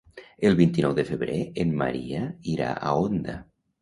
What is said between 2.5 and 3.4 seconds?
irà a Onda.